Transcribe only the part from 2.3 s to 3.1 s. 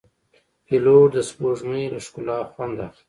خوند اخلي.